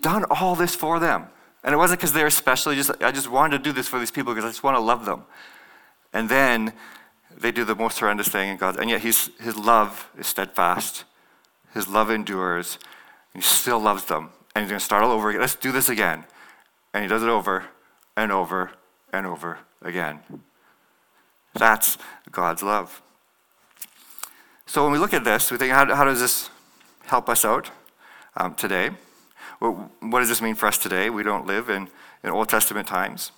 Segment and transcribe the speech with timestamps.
[0.00, 1.26] done all this for them.
[1.62, 2.74] And it wasn't because they were special.
[2.74, 4.80] Just, I just wanted to do this for these people because I just want to
[4.80, 5.24] love them.
[6.12, 6.72] And then
[7.36, 8.78] they do the most horrendous thing in God.
[8.78, 11.04] And yet his love is steadfast.
[11.74, 12.78] His love endures.
[13.34, 14.30] He still loves them.
[14.54, 15.40] And he's going to start all over again.
[15.40, 16.24] Let's do this again.
[16.92, 17.66] And he does it over
[18.16, 18.72] and over
[19.12, 20.20] and over again.
[21.54, 21.98] That's
[22.30, 23.02] God's love.
[24.66, 26.48] So when we look at this, we think, how, how does this
[27.06, 27.70] help us out
[28.36, 28.90] um, today?
[29.60, 31.10] What does this mean for us today?
[31.10, 31.88] We don't live in,
[32.24, 33.30] in Old Testament times.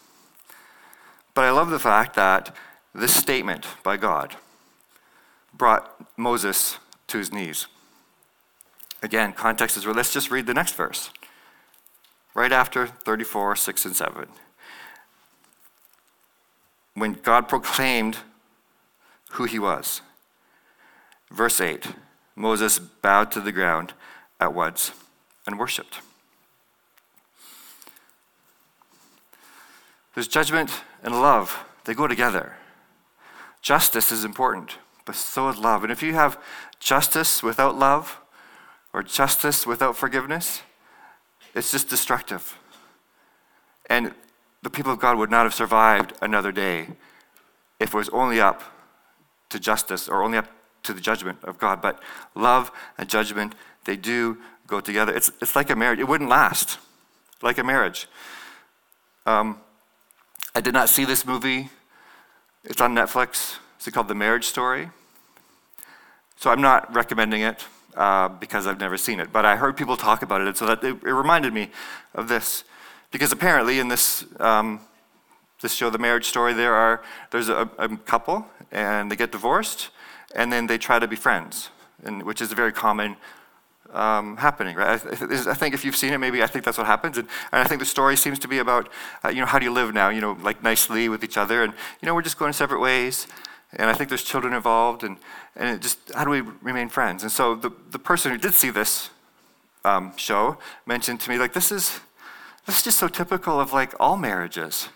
[1.35, 2.55] But I love the fact that
[2.95, 4.37] this statement by God
[5.53, 7.67] brought Moses to his knees.
[9.03, 11.11] Again, context is where let's just read the next verse.
[12.35, 14.29] Right after 34, 6, and 7.
[16.95, 18.19] When God proclaimed
[19.33, 20.03] who he was.
[21.31, 21.87] Verse 8
[22.35, 23.93] Moses bowed to the ground
[24.41, 24.93] at once
[25.47, 26.01] and worshiped.
[30.15, 30.71] There's judgment
[31.03, 32.57] and love, they go together.
[33.61, 35.83] Justice is important, but so is love.
[35.83, 36.39] And if you have
[36.81, 38.21] justice without love
[38.93, 40.63] or justice without forgiveness,
[41.55, 42.59] it's just destructive.
[43.89, 44.13] And
[44.63, 46.89] the people of God would not have survived another day
[47.79, 48.63] if it was only up
[49.51, 50.49] to justice or only up
[50.85, 51.81] to the judgment of God.
[51.81, 52.01] But
[52.35, 53.55] love and judgment,
[53.85, 55.15] they do go together.
[55.15, 56.79] It's, it's like a marriage, it wouldn't last,
[57.43, 58.09] like a marriage.
[59.27, 59.59] Um,
[60.55, 61.71] I did not see this movie.
[62.65, 63.57] It's on Netflix.
[63.77, 64.91] It's called The Marriage Story.
[66.37, 67.65] So I'm not recommending it
[67.97, 70.67] uh, because I've never seen it, but I heard people talk about it, and so
[70.67, 71.71] that it, it reminded me
[72.15, 72.65] of this.
[73.11, 74.81] Because apparently, in this um,
[75.63, 79.89] this show, The Marriage Story, there are there's a, a couple, and they get divorced,
[80.35, 81.71] and then they try to be friends,
[82.05, 83.17] and, which is a very common
[83.93, 85.01] um, happening, right?
[85.05, 87.19] I, I, think if you've seen it, maybe I think that's what happens.
[87.19, 88.89] And, and I think the story seems to be about,
[89.25, 91.63] uh, you know, how do you live now, you know, like nicely with each other.
[91.63, 93.27] And, you know, we're just going separate ways.
[93.75, 95.03] And I think there's children involved.
[95.03, 95.19] And,
[95.57, 97.23] and just, how do we remain friends?
[97.23, 99.11] And so the, the person who did see this
[99.85, 102.01] um, show mentioned to me, like, this is,
[102.67, 104.89] this is just so typical of like all marriages.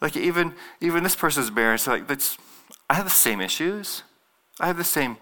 [0.00, 2.38] Like even, even this person's marriage, like, that's,
[2.88, 4.02] I have the same issues.
[4.58, 5.16] I have the same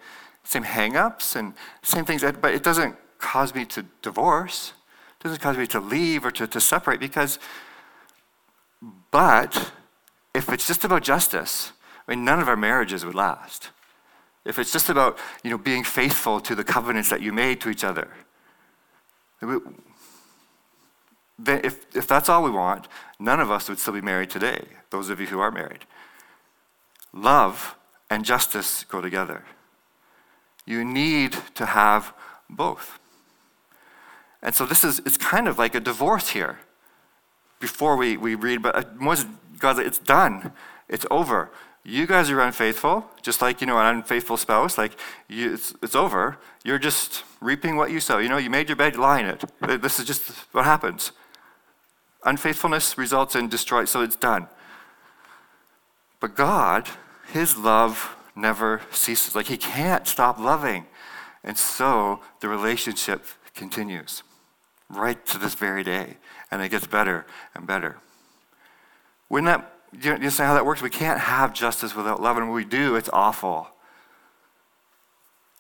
[0.49, 4.73] same hangups and same things, but it doesn't cause me to divorce.
[5.21, 7.39] It doesn't cause me to leave or to, to separate because,
[9.11, 9.73] but
[10.35, 11.73] if it's just about justice,
[12.07, 13.69] I mean, none of our marriages would last.
[14.47, 17.69] If it's just about, you know, being faithful to the covenants that you made to
[17.69, 18.09] each other,
[21.39, 22.89] then if, if that's all we want,
[23.21, 25.85] none of us would still be married today, those of you who are married.
[27.13, 27.77] Love
[28.09, 29.45] and justice go together.
[30.69, 32.13] You need to have
[32.51, 32.99] both.
[34.43, 36.59] And so this is, it's kind of like a divorce here
[37.59, 38.83] before we, we read, but uh,
[39.59, 40.53] God's like, it's done.
[40.87, 41.51] It's over.
[41.85, 44.77] You guys are unfaithful, just like, you know, an unfaithful spouse.
[44.77, 44.93] Like,
[45.27, 46.37] you, it's, it's over.
[46.65, 48.19] You're just reaping what you sow.
[48.19, 49.81] You know, you made your bed, lie in it.
[49.81, 51.13] This is just what happens.
[52.27, 54.49] Unfaithfulness results in destroy, so it's done.
[56.21, 56.91] But God,
[57.33, 59.35] His love never ceases.
[59.35, 60.87] Like he can't stop loving.
[61.45, 64.23] And so the relationship continues
[64.89, 66.17] right to this very day.
[66.51, 67.99] And it gets better and better.
[69.29, 69.73] Wouldn't that,
[70.03, 70.81] you understand how that works?
[70.81, 72.39] We can't have justice without love.
[72.39, 73.69] And when we do, it's awful.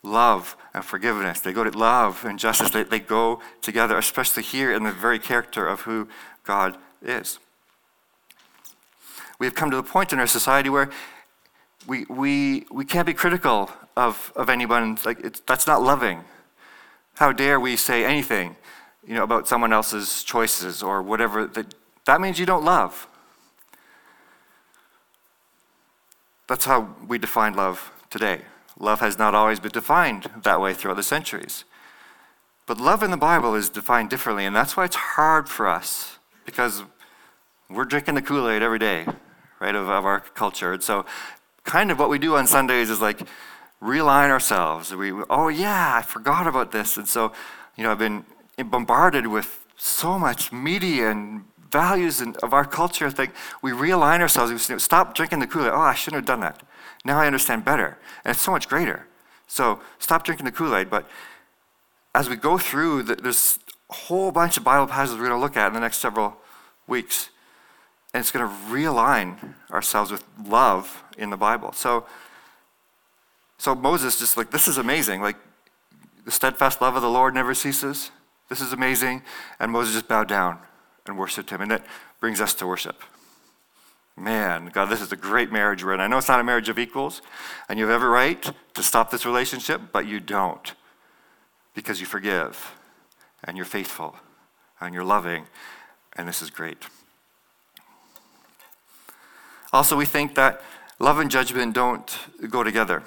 [0.02, 4.72] Love and forgiveness, they go to love and justice, they, they go together, especially here
[4.72, 6.08] in the very character of who
[6.44, 7.40] God is.
[9.40, 10.88] We have come to the point in our society where
[11.88, 14.98] we, we, we can't be critical of, of anyone.
[15.04, 16.22] Like that's not loving.
[17.14, 18.56] How dare we say anything,
[19.04, 21.46] you know, about someone else's choices or whatever?
[21.46, 21.74] That,
[22.04, 23.08] that means you don't love.
[26.46, 28.42] That's how we define love today.
[28.78, 31.64] Love has not always been defined that way throughout the centuries.
[32.66, 36.18] But love in the Bible is defined differently, and that's why it's hard for us
[36.44, 36.84] because
[37.70, 39.06] we're drinking the Kool Aid every day,
[39.58, 40.74] right, of, of our culture.
[40.74, 41.04] And so
[41.68, 43.20] kind of what we do on Sundays is like
[43.82, 44.94] realign ourselves.
[44.94, 46.96] We, oh yeah, I forgot about this.
[46.96, 47.32] And so,
[47.76, 48.24] you know, I've been
[48.56, 53.06] bombarded with so much media and values and of our culture.
[53.06, 54.50] I think we realign ourselves.
[54.50, 55.72] We stop drinking the Kool-Aid.
[55.72, 56.62] Oh, I shouldn't have done that.
[57.04, 57.98] Now I understand better.
[58.24, 59.06] And it's so much greater.
[59.46, 60.88] So stop drinking the Kool-Aid.
[60.88, 61.06] But
[62.14, 63.58] as we go through, the, there's
[63.90, 66.38] a whole bunch of Bible passages we're going to look at in the next several
[66.86, 67.28] weeks
[68.14, 71.72] and it's going to realign ourselves with love in the Bible.
[71.72, 72.06] So,
[73.58, 75.20] so Moses just like, this is amazing.
[75.20, 75.36] Like,
[76.24, 78.10] the steadfast love of the Lord never ceases.
[78.48, 79.22] This is amazing.
[79.58, 80.58] And Moses just bowed down
[81.06, 81.60] and worshiped him.
[81.60, 81.86] And that
[82.20, 83.02] brings us to worship.
[84.16, 86.00] Man, God, this is a great marriage we're in.
[86.00, 87.22] I know it's not a marriage of equals,
[87.68, 90.74] and you have every right to stop this relationship, but you don't
[91.74, 92.74] because you forgive
[93.44, 94.16] and you're faithful
[94.80, 95.46] and you're loving,
[96.16, 96.84] and this is great.
[99.72, 100.62] Also, we think that
[100.98, 102.18] love and judgment don't
[102.48, 103.02] go together.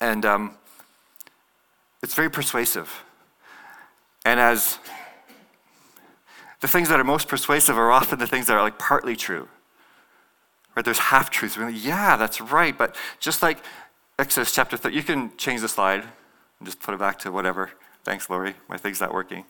[0.00, 0.54] And um,
[2.02, 3.02] it's very persuasive.
[4.24, 4.78] And as
[6.60, 9.48] the things that are most persuasive are often the things that are like partly true.
[10.74, 10.84] Right?
[10.84, 11.56] There's half truths.
[11.56, 12.76] Like, yeah, that's right.
[12.76, 13.58] But just like
[14.18, 16.02] Exodus chapter 3, you can change the slide
[16.58, 17.70] and just put it back to whatever.
[18.04, 18.54] Thanks, Lori.
[18.68, 19.44] My thing's not working.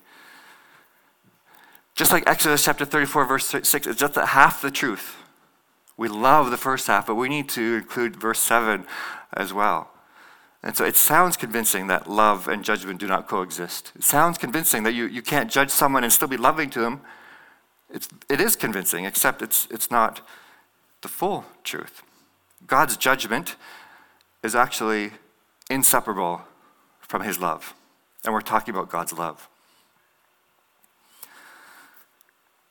[1.94, 5.16] Just like Exodus chapter 34, verse 6, it's just half the truth.
[5.96, 8.86] We love the first half, but we need to include verse 7
[9.32, 9.90] as well.
[10.62, 13.92] And so it sounds convincing that love and judgment do not coexist.
[13.94, 17.00] It sounds convincing that you, you can't judge someone and still be loving to them.
[17.88, 20.20] It's, it is convincing, except it's, it's not
[21.02, 22.02] the full truth.
[22.66, 23.54] God's judgment
[24.42, 25.12] is actually
[25.70, 26.42] inseparable
[27.00, 27.74] from his love.
[28.24, 29.48] And we're talking about God's love.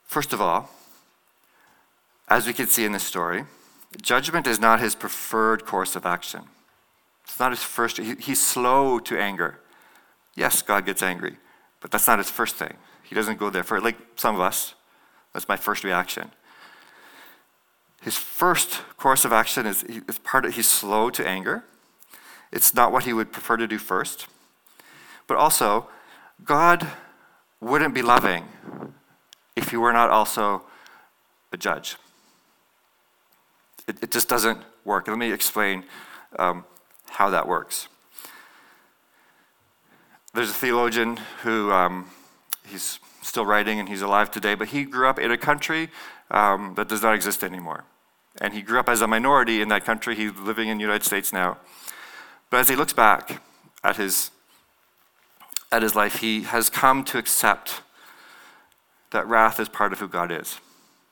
[0.04, 0.70] First of all,
[2.28, 3.46] as we can see in this story,
[4.02, 6.42] judgment is not his preferred course of action.
[7.24, 9.60] It's not his first, he, he's slow to anger.
[10.36, 11.38] Yes, God gets angry,
[11.82, 12.74] but that's not his first thing.
[13.04, 14.74] He doesn't go there for, like some of us,
[15.34, 16.32] that's my first reaction.
[18.02, 21.64] His first course of action is, is part of, he's slow to anger.
[22.52, 24.28] It's not what he would prefer to do first.
[25.28, 25.88] But also,
[26.44, 26.88] God
[27.60, 28.46] wouldn't be loving
[29.56, 30.64] if he were not also
[31.52, 31.98] a judge.
[33.88, 35.08] It, it just doesn't work.
[35.08, 35.84] Let me explain
[36.38, 36.66] um,
[37.10, 37.88] how that works.
[40.34, 42.10] There's a theologian who um,
[42.68, 45.90] he's still writing and he's alive today, but he grew up in a country
[46.32, 47.86] um, that does not exist anymore.
[48.42, 50.16] And he grew up as a minority in that country.
[50.16, 51.58] He's living in the United States now.
[52.50, 53.42] But as he looks back
[53.84, 54.32] at his,
[55.72, 57.82] at his life, he has come to accept
[59.12, 60.60] that wrath is part of who God is,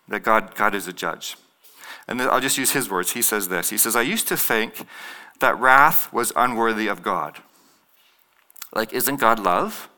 [0.09, 1.37] that God, God is a judge.
[2.07, 3.11] And I'll just use his words.
[3.11, 4.85] He says this He says, I used to think
[5.39, 7.39] that wrath was unworthy of God.
[8.73, 9.89] Like, isn't God love?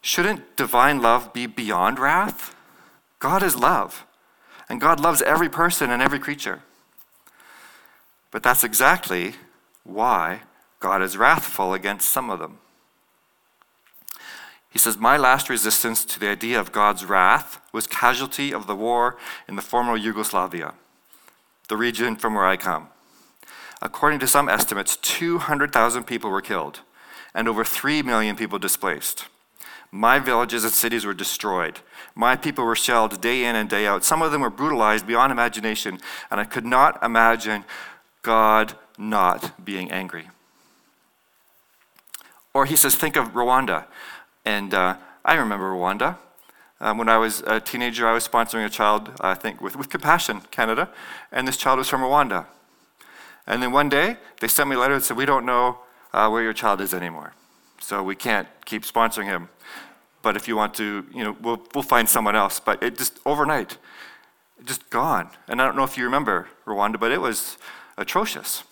[0.00, 2.54] Shouldn't divine love be beyond wrath?
[3.18, 4.06] God is love,
[4.68, 6.62] and God loves every person and every creature.
[8.30, 9.34] But that's exactly
[9.84, 10.42] why
[10.80, 12.58] God is wrathful against some of them.
[14.78, 18.76] He says, My last resistance to the idea of God's wrath was casualty of the
[18.76, 19.16] war
[19.48, 20.72] in the former Yugoslavia,
[21.66, 22.86] the region from where I come.
[23.82, 26.82] According to some estimates, 200,000 people were killed
[27.34, 29.24] and over 3 million people displaced.
[29.90, 31.80] My villages and cities were destroyed.
[32.14, 34.04] My people were shelled day in and day out.
[34.04, 35.98] Some of them were brutalized beyond imagination,
[36.30, 37.64] and I could not imagine
[38.22, 40.28] God not being angry.
[42.54, 43.86] Or he says, think of Rwanda.
[44.48, 44.96] And uh,
[45.26, 46.16] I remember Rwanda.
[46.80, 49.90] Um, when I was a teenager, I was sponsoring a child, I think, with, with
[49.90, 50.88] Compassion Canada,
[51.30, 52.46] and this child was from Rwanda.
[53.46, 55.80] And then one day, they sent me a letter that said, We don't know
[56.14, 57.34] uh, where your child is anymore.
[57.78, 59.50] So we can't keep sponsoring him.
[60.22, 62.58] But if you want to, you know, we'll, we'll find someone else.
[62.58, 63.76] But it just overnight,
[64.64, 65.28] just gone.
[65.46, 67.58] And I don't know if you remember Rwanda, but it was
[67.98, 68.64] atrocious.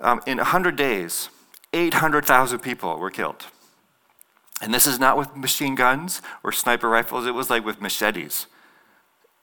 [0.00, 1.28] Um, in 100 days,
[1.72, 3.46] 800,000 people were killed.
[4.60, 8.46] And this is not with machine guns or sniper rifles, it was like with machetes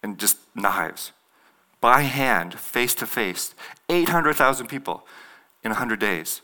[0.02, 1.12] and just knives
[1.84, 3.54] by hand, face to face,
[3.90, 5.06] 800,000 people
[5.66, 6.40] in 100 days.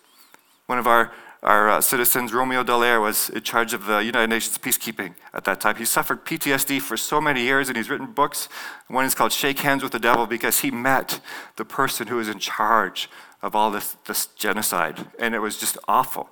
[0.65, 4.57] One of our, our uh, citizens, Romeo Dallaire, was in charge of the United Nations
[4.57, 5.77] peacekeeping at that time.
[5.77, 8.49] He suffered PTSD for so many years, and he's written books.
[8.89, 11.21] One is called Shake Hands with the Devil because he met
[11.55, 13.09] the person who was in charge
[13.41, 16.31] of all this, this genocide, and it was just awful.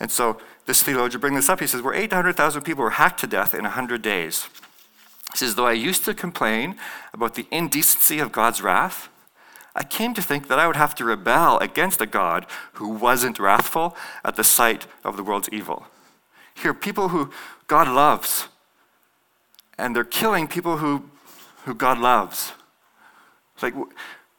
[0.00, 1.60] And so this theologian brings this up.
[1.60, 4.48] He says, "We're 800,000 people were hacked to death in 100 days."
[5.32, 6.76] He says, Though I used to complain
[7.12, 9.08] about the indecency of God's wrath,
[9.74, 13.38] I came to think that I would have to rebel against a God who wasn't
[13.38, 15.86] wrathful at the sight of the world's evil.
[16.54, 17.30] Here, people who
[17.68, 18.48] God loves,
[19.76, 21.08] and they're killing people who,
[21.64, 22.52] who God loves.
[23.54, 23.74] It's like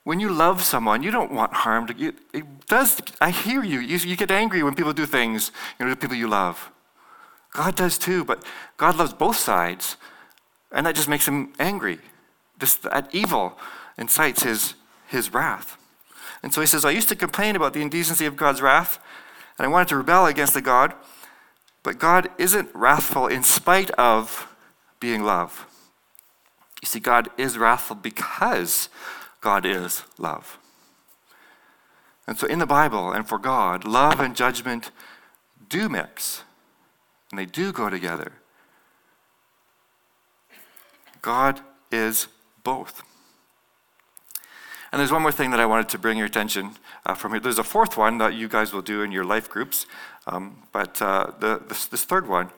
[0.04, 2.14] when you love someone, you don't want harm to you.
[2.34, 3.02] It does.
[3.22, 3.80] I hear you.
[3.80, 3.98] you.
[3.98, 6.72] You get angry when people do things, you know, to people you love.
[7.52, 8.44] God does too, but
[8.78, 9.98] God loves both sides.
[10.72, 12.00] And that just makes him angry.
[12.60, 13.58] This, that evil
[13.98, 14.76] incites his,
[15.08, 15.78] his wrath.
[16.42, 19.00] And so he says, I used to complain about the indecency of God's wrath,
[19.58, 20.94] and I wanted to rebel against the God
[21.84, 24.48] But God isn't wrathful in spite of
[25.00, 25.66] being love.
[26.82, 28.90] You see, God is wrathful because
[29.42, 30.58] God is love.
[32.28, 34.92] And so in the Bible and for God, love and judgment
[35.68, 36.44] do mix,
[37.32, 38.34] and they do go together.
[41.22, 42.28] God is
[42.64, 43.04] both.
[44.92, 46.72] And there's one more thing that I wanted to bring your attention
[47.06, 47.40] uh, from here.
[47.40, 49.86] There's a fourth one that you guys will do in your life groups,
[50.26, 52.50] um, but uh, the, this, this third one,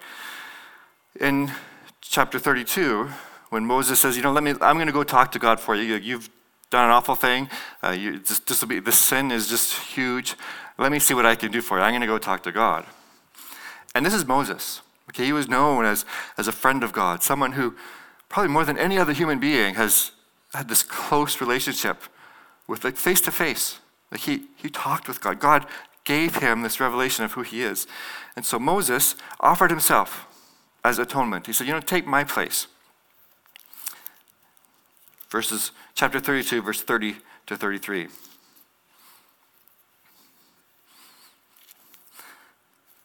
[1.19, 1.51] in
[1.99, 3.09] chapter 32,
[3.49, 4.51] when Moses says, "You know, let me.
[4.61, 5.95] I'm going to go talk to God for you.
[5.95, 6.29] You've
[6.71, 7.49] done an awful thing.
[7.83, 10.35] Uh, you, just, this, be, sin is just huge.
[10.79, 11.83] Let me see what I can do for you.
[11.83, 12.85] I'm going to go talk to God."
[13.93, 14.81] And this is Moses.
[15.09, 16.05] Okay, he was known as
[16.37, 17.75] as a friend of God, someone who,
[18.29, 20.11] probably more than any other human being, has
[20.53, 22.03] had this close relationship
[22.67, 23.79] with, like face to face.
[24.11, 25.39] Like he he talked with God.
[25.39, 25.67] God
[26.03, 27.85] gave him this revelation of who he is.
[28.35, 30.25] And so Moses offered himself
[30.83, 31.47] as atonement.
[31.47, 32.67] He said, You know, take my place
[35.31, 37.15] verses chapter 32 verse 30
[37.47, 38.09] to 33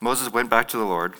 [0.01, 1.15] moses went back to the lord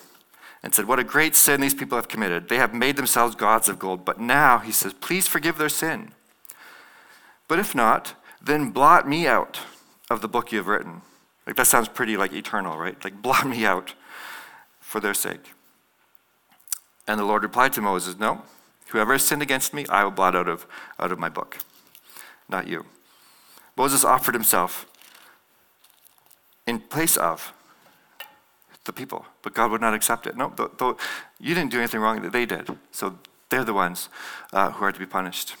[0.63, 2.49] and said what a great sin these people have committed.
[2.49, 6.11] They have made themselves gods of gold but now he says please forgive their sin.
[7.47, 9.61] But if not then blot me out
[10.09, 11.01] of the book you have written.
[11.45, 13.01] Like that sounds pretty like eternal right?
[13.03, 13.93] Like blot me out
[14.79, 15.53] for their sake.
[17.07, 18.41] And the lord replied to moses no
[18.89, 20.65] Whoever has sinned against me, I will blot out of,
[20.99, 21.57] out of my book,
[22.47, 22.85] not you.
[23.75, 24.85] Moses offered himself
[26.65, 27.53] in place of
[28.85, 30.35] the people, but God would not accept it.
[30.35, 30.95] No, th- th-
[31.39, 32.69] you didn't do anything wrong, that they did.
[32.91, 34.09] So they're the ones
[34.53, 35.55] uh, who are to be punished.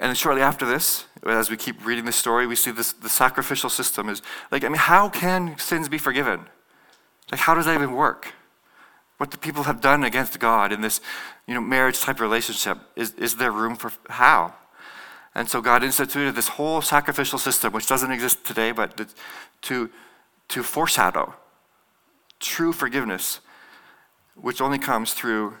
[0.00, 3.08] And then shortly after this, as we keep reading the story, we see this the
[3.08, 6.46] sacrificial system is like, I mean, how can sins be forgiven?
[7.32, 8.32] Like, how does that even work?
[9.18, 11.00] What the people have done against God in this
[11.46, 12.78] you know, marriage type relationship.
[12.96, 14.54] Is, is there room for how?
[15.34, 19.12] And so God instituted this whole sacrificial system, which doesn't exist today, but
[19.62, 19.90] to,
[20.48, 21.34] to foreshadow
[22.40, 23.40] true forgiveness,
[24.34, 25.54] which only comes through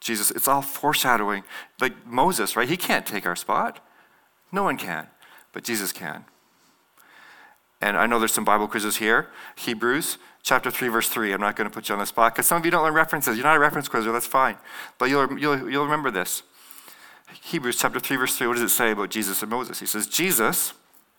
[0.00, 0.30] Jesus.
[0.30, 1.42] It's all foreshadowing.
[1.80, 2.68] Like Moses, right?
[2.68, 3.80] He can't take our spot.
[4.52, 5.08] No one can,
[5.52, 6.24] but Jesus can.
[7.80, 9.28] And I know there's some Bible quizzes here.
[9.56, 11.32] Hebrews chapter 3, verse 3.
[11.32, 12.94] I'm not going to put you on the spot because some of you don't learn
[12.94, 13.36] references.
[13.36, 14.56] You're not a reference quizzer, that's fine.
[14.98, 16.42] But you'll, you'll, you'll remember this.
[17.42, 19.80] Hebrews chapter 3, verse 3, what does it say about Jesus and Moses?
[19.80, 20.72] He says, Jesus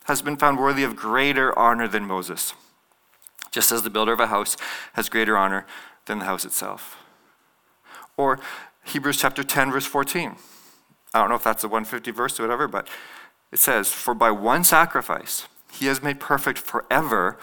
[0.06, 2.54] has been found worthy of greater honor than Moses,
[3.52, 4.56] just as the builder of a house
[4.94, 5.66] has greater honor
[6.06, 6.98] than the house itself.
[8.16, 8.40] Or
[8.86, 10.36] Hebrews chapter 10, verse 14.
[11.14, 12.88] I don't know if that's a 150 verse or whatever, but
[13.52, 17.38] it says, For by one sacrifice he has made perfect forever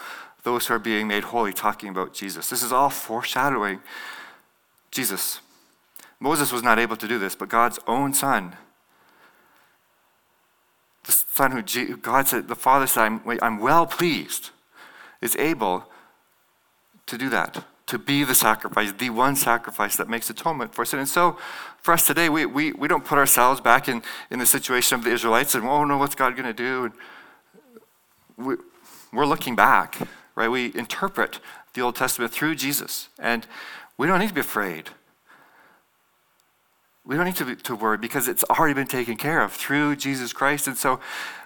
[0.45, 2.51] those who are being made holy, talking about Jesus.
[2.51, 3.81] This is all foreshadowing
[4.91, 5.41] Jesus.
[6.21, 8.57] Moses was not able to do this, but God's own son,
[11.05, 14.51] the son who God said, the Father said, I'm, I'm well pleased,
[15.21, 15.87] is able
[17.07, 21.01] to do that, to be the sacrifice, the one sacrifice that makes atonement for sin.
[21.01, 21.39] And so
[21.83, 25.05] for us today, we, we, we don't put ourselves back in, in the situation of
[25.05, 26.85] the Israelites and, oh no, what's God going to do?
[26.85, 26.95] And
[28.37, 28.57] we,
[29.13, 29.99] we're looking back
[30.35, 30.49] right?
[30.49, 31.41] We interpret
[31.75, 33.47] the Old Testament through Jesus, and
[33.97, 34.91] we don't need to be afraid.
[37.05, 39.97] We don't need to, be, to worry because it's already been taken care of through
[39.97, 40.67] Jesus Christ.
[40.67, 41.01] And so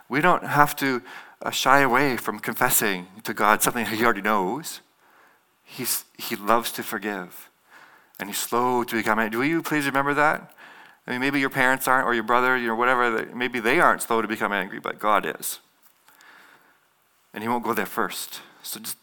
[0.08, 1.02] we don't have to
[1.42, 4.80] uh, shy away from confessing to God something he already knows.
[5.64, 7.50] He's, he loves to forgive,
[8.18, 9.40] and he's slow to become angry.
[9.40, 10.54] Do you please remember that?
[11.06, 14.02] I mean, maybe your parents aren't, or your brother, you know, whatever, maybe they aren't
[14.02, 15.58] slow to become angry, but God is.
[17.38, 18.40] And he won't go there first.
[18.64, 18.96] So just,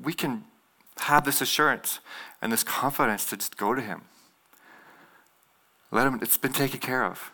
[0.00, 0.44] we can
[0.98, 1.98] have this assurance
[2.40, 4.02] and this confidence to just go to Him.
[5.90, 7.32] Let Him, it's been taken care of.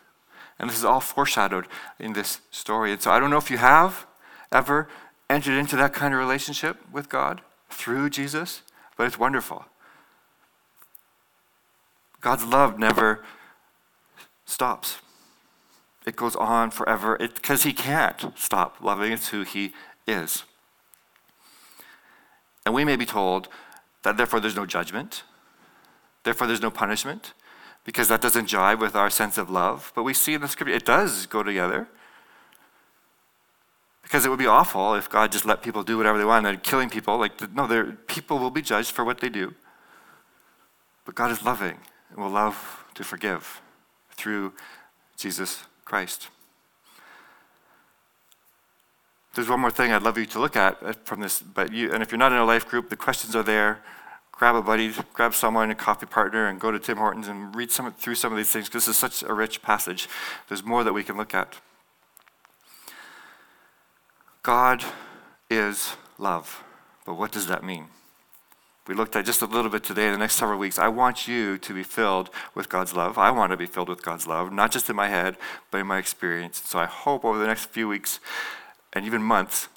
[0.57, 1.67] And this is all foreshadowed
[1.99, 2.91] in this story.
[2.91, 4.07] And so I don't know if you have
[4.51, 4.89] ever
[5.29, 8.63] entered into that kind of relationship with God through Jesus,
[8.97, 9.65] but it's wonderful.
[12.19, 13.23] God's love never
[14.45, 15.01] stops.
[16.07, 19.11] It goes on forever because He can't stop loving.
[19.11, 19.73] It's who He
[20.07, 20.43] is.
[22.65, 23.47] And we may be told
[24.03, 25.23] that therefore there's no judgment,
[26.23, 27.33] therefore there's no punishment,
[27.83, 29.91] because that doesn't jive with our sense of love.
[29.95, 31.87] But we see in the scripture it does go together.
[34.03, 36.63] Because it would be awful if God just let people do whatever they want and
[36.63, 37.17] killing people.
[37.17, 39.53] Like, no, people will be judged for what they do.
[41.03, 41.77] But God is loving
[42.09, 43.61] and will love to forgive
[44.11, 44.53] through
[45.17, 46.29] Jesus Christ.
[49.37, 51.93] There's one more thing I'd love you to look at uh, from this, but you,
[51.93, 53.83] and if you're not in a life group, the questions are there
[54.31, 57.71] grab a buddy, grab someone, a coffee partner, and go to Tim Hortons and read
[57.71, 60.07] some, through some of these things because this is such a rich passage.
[60.47, 61.59] There's more that we can look at.
[64.43, 64.83] God
[65.49, 66.63] is love.
[67.05, 67.87] But what does that mean?
[68.87, 70.11] We looked at just a little bit today.
[70.11, 73.17] The next several weeks, I want you to be filled with God's love.
[73.17, 75.35] I want to be filled with God's love, not just in my head,
[75.71, 76.61] but in my experience.
[76.63, 78.19] So I hope over the next few weeks
[78.93, 79.67] and even months,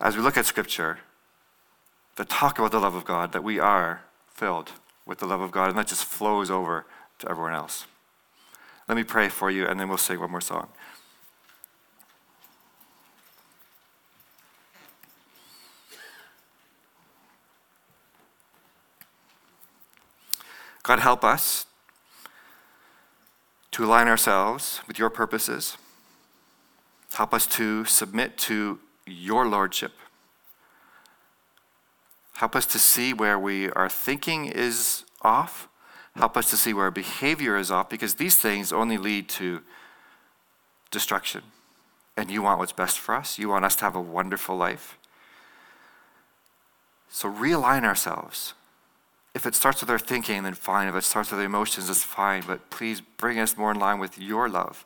[0.00, 0.98] as we look at Scripture,
[2.16, 4.72] that talk about the love of God, that we are filled
[5.06, 6.86] with the love of God, and that just flows over
[7.18, 7.86] to everyone else.
[8.88, 10.68] Let me pray for you, and then we'll sing one more song.
[20.82, 21.66] God, help us
[23.70, 25.76] to align ourselves with your purposes.
[27.20, 29.92] Help us to submit to your lordship.
[32.32, 35.68] Help us to see where we are thinking is off.
[36.16, 39.60] Help us to see where our behavior is off because these things only lead to
[40.90, 41.42] destruction.
[42.16, 43.38] And you want what's best for us.
[43.38, 44.96] You want us to have a wonderful life.
[47.10, 48.54] So realign ourselves
[49.34, 50.88] if it starts with our thinking, then fine.
[50.88, 52.44] If it starts with our emotions, it's fine.
[52.46, 54.84] But please bring us more in line with your love.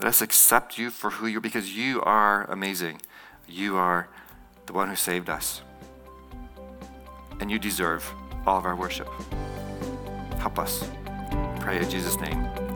[0.00, 3.00] Let us accept you for who you are because you are amazing.
[3.48, 4.08] You are
[4.66, 5.62] the one who saved us.
[7.40, 8.08] And you deserve
[8.46, 9.08] all of our worship.
[10.38, 10.88] Help us.
[11.58, 12.67] Pray in Jesus' name.